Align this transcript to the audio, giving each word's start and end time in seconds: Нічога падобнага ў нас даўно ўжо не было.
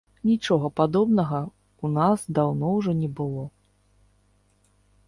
Нічога 0.27 0.69
падобнага 0.79 1.41
ў 1.41 1.87
нас 1.99 2.25
даўно 2.39 2.73
ўжо 2.79 2.91
не 3.03 3.09
было. 3.21 3.47